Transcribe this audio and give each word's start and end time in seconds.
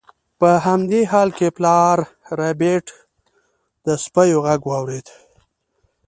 په 0.39 0.49
همدې 0.65 1.01
حال 1.11 1.29
کې 1.37 1.47
پلار 1.57 1.97
ربیټ 2.39 2.85
د 3.85 3.87
سپیو 4.03 4.39
غږ 4.45 4.61
واورید 4.69 5.07